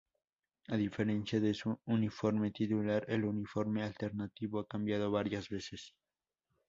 A 0.69 0.77
diferencia 0.77 1.39
de 1.39 1.53
su 1.53 1.79
uniforme 1.85 2.49
titular, 2.49 3.05
el 3.07 3.23
uniforme 3.23 3.83
alternativo 3.83 4.59
ha 4.59 4.67
cambiado 4.67 5.11
varias 5.11 5.47
veces. 5.47 5.93